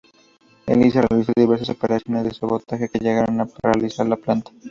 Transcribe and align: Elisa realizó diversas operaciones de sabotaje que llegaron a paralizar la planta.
Elisa 0.65 1.03
realizó 1.03 1.31
diversas 1.37 1.69
operaciones 1.69 2.23
de 2.23 2.33
sabotaje 2.33 2.89
que 2.89 2.97
llegaron 2.97 3.39
a 3.39 3.45
paralizar 3.45 4.07
la 4.07 4.15
planta. 4.17 4.49